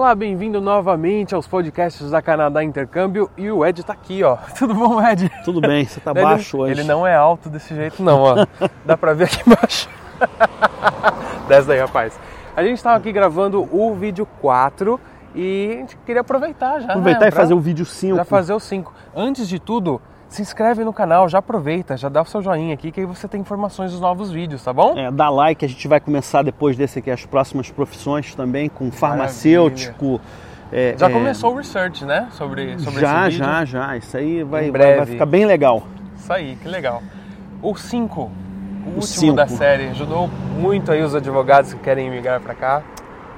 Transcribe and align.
Olá, 0.00 0.14
bem-vindo 0.14 0.62
novamente 0.62 1.34
aos 1.34 1.46
podcasts 1.46 2.10
da 2.10 2.22
Canadá 2.22 2.64
Intercâmbio 2.64 3.30
e 3.36 3.50
o 3.50 3.66
Ed 3.66 3.84
tá 3.84 3.92
aqui, 3.92 4.24
ó. 4.24 4.38
Tudo 4.58 4.74
bom, 4.74 4.98
Ed? 4.98 5.30
Tudo 5.44 5.60
bem, 5.60 5.84
você 5.84 6.00
tá 6.00 6.12
Ele- 6.12 6.22
baixo 6.22 6.56
hoje. 6.56 6.72
Ele 6.72 6.84
não 6.84 7.06
é 7.06 7.14
alto 7.14 7.50
desse 7.50 7.74
jeito, 7.74 8.02
não, 8.02 8.22
ó. 8.22 8.46
Dá 8.82 8.96
pra 8.96 9.12
ver 9.12 9.24
aqui 9.24 9.42
embaixo. 9.46 9.90
Desce 11.46 11.68
daí, 11.68 11.80
rapaz. 11.80 12.18
A 12.56 12.62
gente 12.62 12.82
tava 12.82 12.96
aqui 12.96 13.12
gravando 13.12 13.68
o 13.70 13.94
vídeo 13.94 14.26
4 14.40 14.98
e 15.34 15.68
a 15.70 15.76
gente 15.80 15.98
queria 16.06 16.22
aproveitar 16.22 16.80
já. 16.80 16.86
Aproveitar 16.92 17.20
né, 17.20 17.28
e 17.28 17.30
pra- 17.30 17.40
fazer 17.42 17.52
o 17.52 17.60
vídeo 17.60 17.84
5. 17.84 18.16
Já 18.16 18.24
fazer 18.24 18.54
o 18.54 18.58
5. 18.58 18.94
Antes 19.14 19.46
de 19.46 19.58
tudo, 19.58 20.00
se 20.30 20.40
inscreve 20.40 20.84
no 20.84 20.92
canal, 20.92 21.28
já 21.28 21.38
aproveita, 21.38 21.96
já 21.96 22.08
dá 22.08 22.22
o 22.22 22.24
seu 22.24 22.40
joinha 22.40 22.72
aqui 22.72 22.92
que 22.92 23.00
aí 23.00 23.06
você 23.06 23.26
tem 23.26 23.40
informações 23.40 23.90
dos 23.90 24.00
novos 24.00 24.30
vídeos, 24.30 24.62
tá 24.62 24.72
bom? 24.72 24.96
É, 24.96 25.10
dá 25.10 25.28
like, 25.28 25.64
a 25.64 25.68
gente 25.68 25.86
vai 25.88 25.98
começar 25.98 26.42
depois 26.42 26.76
desse 26.76 27.00
aqui 27.00 27.10
as 27.10 27.26
próximas 27.26 27.68
profissões 27.68 28.32
também, 28.34 28.68
com 28.68 28.92
farmacêutico. 28.92 30.20
é, 30.72 30.94
Já 30.96 31.08
é, 31.08 31.12
começou 31.12 31.52
o 31.52 31.56
research, 31.56 32.04
né? 32.04 32.28
Sobre, 32.30 32.78
sobre 32.78 33.00
já, 33.00 33.22
esse 33.22 33.38
vídeo. 33.38 33.44
já, 33.44 33.64
já. 33.64 33.96
Isso 33.96 34.16
aí 34.16 34.44
vai, 34.44 34.70
vai, 34.70 34.96
vai 34.98 35.06
ficar 35.06 35.26
bem 35.26 35.44
legal. 35.44 35.82
Isso 36.16 36.32
aí, 36.32 36.56
que 36.62 36.68
legal. 36.68 37.02
O 37.60 37.74
5, 37.74 38.20
o, 38.20 38.24
último 38.86 39.02
cinco. 39.02 39.34
da 39.34 39.48
série, 39.48 39.88
ajudou 39.88 40.30
muito 40.56 40.92
aí 40.92 41.02
os 41.02 41.14
advogados 41.14 41.74
que 41.74 41.80
querem 41.80 42.08
migrar 42.08 42.40
para 42.40 42.54
cá. 42.54 42.82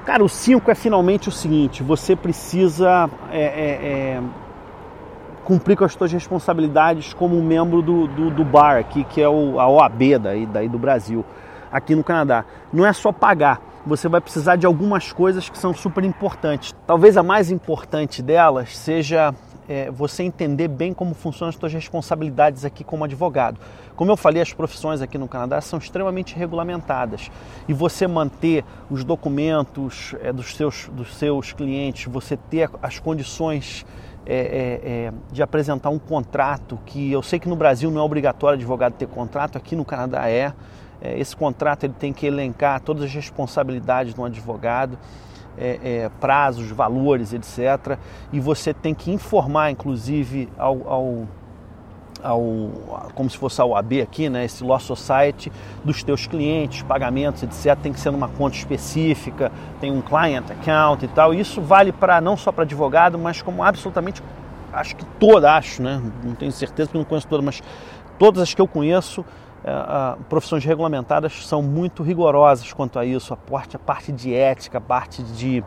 Cara, 0.05 0.23
o 0.23 0.29
5 0.29 0.69
é 0.69 0.75
finalmente 0.75 1.29
o 1.29 1.31
seguinte: 1.31 1.81
você 1.81 2.15
precisa 2.15 3.09
é, 3.31 3.41
é, 3.41 3.41
é, 3.41 4.21
cumprir 5.43 5.77
com 5.77 5.85
as 5.85 5.93
suas 5.93 6.11
responsabilidades 6.11 7.13
como 7.13 7.41
membro 7.41 7.81
do, 7.81 8.07
do, 8.07 8.29
do 8.29 8.43
bar 8.43 8.77
aqui, 8.77 9.03
que 9.03 9.21
é 9.21 9.29
o, 9.29 9.59
a 9.59 9.67
OAB 9.67 10.17
daí, 10.21 10.45
daí 10.45 10.69
do 10.69 10.79
Brasil, 10.79 11.25
aqui 11.71 11.95
no 11.95 12.03
Canadá. 12.03 12.45
Não 12.71 12.85
é 12.85 12.93
só 12.93 13.11
pagar, 13.11 13.61
você 13.85 14.07
vai 14.07 14.21
precisar 14.21 14.55
de 14.55 14.65
algumas 14.65 15.11
coisas 15.11 15.49
que 15.49 15.57
são 15.57 15.73
super 15.73 16.03
importantes. 16.03 16.73
Talvez 16.87 17.17
a 17.17 17.23
mais 17.23 17.51
importante 17.51 18.21
delas 18.21 18.75
seja 18.77 19.33
é, 19.67 19.89
você 19.91 20.23
entender 20.23 20.67
bem 20.67 20.93
como 20.93 21.13
funcionam 21.13 21.49
as 21.49 21.55
suas 21.55 21.73
responsabilidades 21.73 22.65
aqui 22.65 22.83
como 22.83 23.03
advogado. 23.03 23.59
Como 23.95 24.11
eu 24.11 24.17
falei, 24.17 24.41
as 24.41 24.53
profissões 24.53 25.01
aqui 25.01 25.17
no 25.17 25.27
Canadá 25.27 25.61
são 25.61 25.79
extremamente 25.79 26.35
regulamentadas 26.35 27.29
e 27.67 27.73
você 27.73 28.07
manter 28.07 28.63
os 28.89 29.03
documentos 29.03 30.15
é, 30.21 30.33
dos, 30.33 30.55
seus, 30.55 30.89
dos 30.89 31.15
seus 31.15 31.53
clientes, 31.53 32.11
você 32.11 32.37
ter 32.37 32.69
as 32.81 32.99
condições 32.99 33.85
é, 34.25 34.35
é, 34.35 34.89
é, 34.89 35.13
de 35.31 35.43
apresentar 35.43 35.89
um 35.89 35.99
contrato, 35.99 36.79
que 36.85 37.11
eu 37.11 37.21
sei 37.21 37.39
que 37.39 37.49
no 37.49 37.55
Brasil 37.55 37.91
não 37.91 38.01
é 38.01 38.03
obrigatório 38.03 38.55
advogado 38.55 38.93
ter 38.93 39.07
contrato, 39.07 39.57
aqui 39.57 39.75
no 39.75 39.83
Canadá 39.83 40.29
é. 40.29 40.53
É, 41.01 41.19
esse 41.19 41.35
contrato 41.35 41.83
ele 41.83 41.93
tem 41.99 42.13
que 42.13 42.25
elencar 42.25 42.79
todas 42.79 43.03
as 43.03 43.13
responsabilidades 43.13 44.13
de 44.13 44.21
um 44.21 44.23
advogado, 44.23 44.97
é, 45.57 46.09
prazos, 46.19 46.71
valores, 46.71 47.33
etc. 47.33 47.97
E 48.31 48.39
você 48.39 48.73
tem 48.73 48.93
que 48.93 49.11
informar, 49.11 49.69
inclusive, 49.69 50.49
ao, 50.57 50.87
ao, 50.87 51.27
ao- 52.23 53.11
como 53.13 53.29
se 53.29 53.37
fosse 53.37 53.61
a 53.61 53.65
OAB 53.65 54.01
aqui, 54.01 54.29
né, 54.29 54.45
esse 54.45 54.63
Law 54.63 54.79
Society, 54.79 55.51
dos 55.83 56.03
teus 56.03 56.25
clientes, 56.25 56.81
pagamentos, 56.83 57.43
etc. 57.43 57.77
Tem 57.81 57.91
que 57.93 57.99
ser 57.99 58.11
numa 58.11 58.27
conta 58.27 58.55
específica, 58.55 59.51
tem 59.79 59.91
um 59.91 60.01
client 60.01 60.49
account 60.49 61.03
e 61.05 61.07
tal. 61.09 61.33
Isso 61.33 61.61
vale 61.61 61.91
para 61.91 62.19
não 62.21 62.37
só 62.37 62.51
para 62.51 62.63
advogado, 62.63 63.17
mas 63.19 63.41
como 63.41 63.63
absolutamente, 63.63 64.23
acho 64.71 64.95
que 64.95 65.05
toda, 65.19 65.53
acho, 65.55 65.81
né? 65.81 66.01
Não 66.23 66.33
tenho 66.35 66.51
certeza 66.51 66.87
porque 66.87 66.97
não 66.97 67.05
conheço 67.05 67.27
todas, 67.27 67.45
mas 67.45 67.61
todas 68.17 68.41
as 68.41 68.53
que 68.53 68.61
eu 68.61 68.67
conheço, 68.67 69.23
ah, 69.65 70.17
profissões 70.29 70.65
regulamentadas 70.65 71.45
são 71.45 71.61
muito 71.61 72.03
rigorosas 72.03 72.71
quanto 72.73 72.99
a 72.99 73.05
isso, 73.05 73.33
a 73.33 73.37
parte, 73.37 73.75
a 73.75 73.79
parte 73.79 74.11
de 74.11 74.33
ética, 74.33 74.77
a 74.77 74.81
parte 74.81 75.21
de 75.23 75.63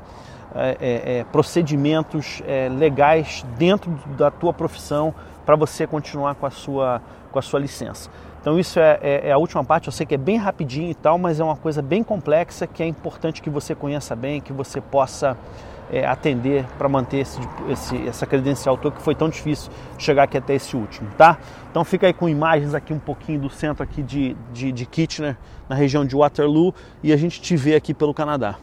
eh, 0.54 0.76
eh, 0.80 1.02
eh, 1.20 1.24
procedimentos 1.32 2.42
eh, 2.46 2.68
legais 2.70 3.44
dentro 3.58 3.90
da 4.16 4.30
tua 4.30 4.52
profissão 4.54 5.14
para 5.46 5.56
você 5.56 5.86
continuar 5.86 6.34
com 6.34 6.44
a 6.44 6.50
sua, 6.50 7.00
com 7.32 7.38
a 7.38 7.42
sua 7.42 7.58
licença. 7.60 8.10
Então 8.40 8.58
isso 8.58 8.78
é, 8.78 8.98
é- 9.00 9.28
é 9.28 9.32
a 9.32 9.38
última 9.38 9.64
parte, 9.64 9.86
eu 9.88 9.92
sei 9.92 10.04
que 10.04 10.14
é 10.14 10.18
bem 10.18 10.36
rapidinho 10.36 10.90
e 10.90 10.94
tal, 10.94 11.16
mas 11.18 11.40
é 11.40 11.44
uma 11.44 11.56
coisa 11.56 11.80
bem 11.80 12.02
complexa 12.04 12.66
que 12.66 12.82
é 12.82 12.86
importante 12.86 13.40
que 13.40 13.48
você 13.48 13.74
conheça 13.74 14.14
bem, 14.14 14.40
que 14.40 14.52
você 14.52 14.80
possa 14.80 15.36
é, 15.88 16.04
atender 16.04 16.64
para 16.76 16.88
manter 16.88 17.18
esse, 17.18 17.38
esse- 17.68 18.08
essa 18.08 18.26
credencial 18.26 18.76
tua 18.76 18.90
que 18.90 19.00
foi 19.00 19.14
tão 19.14 19.28
difícil 19.28 19.70
chegar 19.96 20.24
aqui 20.24 20.36
até 20.36 20.52
esse 20.54 20.76
último, 20.76 21.08
tá? 21.16 21.38
Então 21.70 21.84
fica 21.84 22.08
aí 22.08 22.12
com 22.12 22.28
imagens 22.28 22.74
aqui 22.74 22.92
um 22.92 22.98
pouquinho 22.98 23.38
do 23.38 23.48
centro 23.48 23.84
aqui 23.84 24.02
de, 24.02 24.36
de, 24.52 24.72
de 24.72 24.84
Kitchener, 24.84 25.36
na 25.68 25.76
região 25.76 26.04
de 26.04 26.16
Waterloo, 26.16 26.74
e 27.04 27.12
a 27.12 27.16
gente 27.16 27.40
te 27.40 27.56
vê 27.56 27.76
aqui 27.76 27.94
pelo 27.94 28.12
Canadá. 28.12 28.56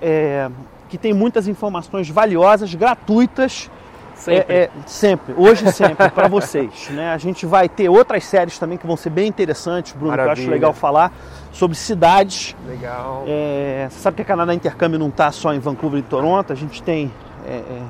é, 0.00 0.50
que 0.88 0.98
tem 0.98 1.12
muitas 1.12 1.48
informações 1.48 2.08
valiosas, 2.08 2.74
gratuitas, 2.74 3.70
Sempre. 4.16 4.54
É, 4.54 4.62
é, 4.62 4.70
sempre, 4.86 5.34
hoje 5.36 5.70
sempre, 5.72 6.08
para 6.08 6.26
vocês. 6.32 6.88
Né? 6.90 7.12
A 7.12 7.18
gente 7.18 7.44
vai 7.44 7.68
ter 7.68 7.88
outras 7.88 8.24
séries 8.24 8.58
também 8.58 8.78
que 8.78 8.86
vão 8.86 8.96
ser 8.96 9.10
bem 9.10 9.28
interessantes, 9.28 9.92
Bruno, 9.92 10.14
que 10.14 10.18
eu 10.18 10.22
acho 10.22 10.28
Maravilha. 10.28 10.50
legal 10.50 10.72
falar, 10.72 11.12
sobre 11.52 11.76
cidades. 11.76 12.56
Legal. 12.66 13.24
É, 13.26 13.88
você 13.90 14.00
sabe 14.00 14.16
que 14.16 14.22
a 14.22 14.24
Canadá 14.24 14.54
Intercâmbio 14.54 14.98
não 14.98 15.08
está 15.08 15.30
só 15.30 15.52
em 15.52 15.58
Vancouver 15.58 16.00
e 16.00 16.02
Toronto, 16.02 16.50
a 16.50 16.56
gente 16.56 16.82
tem 16.82 17.12
é, 17.46 17.56
é, 17.56 17.82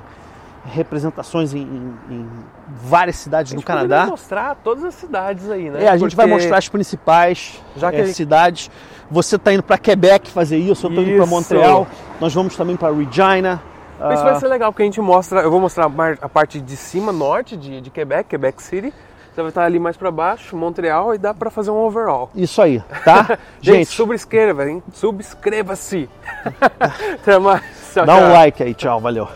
representações 0.72 1.54
em, 1.54 1.60
em- 1.62 1.96
em 2.10 2.28
várias 2.68 3.16
cidades 3.16 3.52
A 3.52 3.54
do 3.54 3.58
gente 3.60 3.66
poderia 3.66 3.88
Canadá. 3.88 4.10
mostrar 4.10 4.54
todas 4.56 4.84
as 4.84 4.94
cidades 4.94 5.50
aí, 5.50 5.70
né? 5.70 5.84
É, 5.84 5.88
a 5.88 5.96
gente 5.96 6.14
vai 6.16 6.26
Porque- 6.26 6.40
mostrar 6.42 6.58
as 6.58 6.68
principais 6.68 7.62
Já 7.76 7.90
que 7.90 7.96
é, 7.96 8.00
a 8.02 8.04
gente- 8.06 8.14
cidades. 8.16 8.70
Você 9.10 9.36
está 9.36 9.52
indo 9.52 9.62
para 9.62 9.78
Quebec 9.78 10.30
fazer 10.30 10.56
isso, 10.58 10.86
eu 10.86 10.90
estou 10.90 11.04
indo 11.04 11.16
para. 11.16 11.26
Montreal. 11.26 11.86
Nós 12.20 12.34
vamos 12.34 12.56
também 12.56 12.76
para 12.76 12.92
Regina. 12.92 13.62
Isso 13.94 14.02
Ah, 14.04 14.24
vai 14.24 14.34
ser 14.40 14.48
legal, 14.48 14.72
porque 14.72 14.82
a 14.82 14.86
gente 14.86 15.00
mostra, 15.00 15.40
eu 15.40 15.50
vou 15.50 15.60
mostrar 15.60 15.86
a 15.86 16.16
a 16.26 16.28
parte 16.28 16.60
de 16.60 16.76
cima, 16.76 17.12
norte 17.12 17.56
de, 17.56 17.80
de 17.80 17.88
Quebec, 17.88 18.28
Quebec 18.28 18.62
City. 18.62 18.92
Você 19.32 19.42
vai 19.42 19.50
estar 19.50 19.64
ali 19.64 19.78
mais 19.78 19.96
para 19.98 20.10
baixo, 20.10 20.56
Montreal, 20.56 21.14
e 21.14 21.18
dá 21.18 21.32
para 21.34 21.50
fazer 21.50 21.70
um 21.70 21.76
overall. 21.78 22.30
Isso 22.34 22.60
aí, 22.60 22.82
tá? 23.04 23.38
Gente, 23.60 23.76
gente, 23.78 23.88
subscreva, 23.88 24.68
hein? 24.68 24.82
Subscreva-se. 24.92 26.08
Até 27.14 27.38
mais. 27.38 27.62
Tchau, 27.92 28.04
dá 28.06 28.16
um 28.16 28.32
like 28.32 28.62
aí, 28.62 28.74
tchau, 28.74 28.98
valeu. 29.00 29.28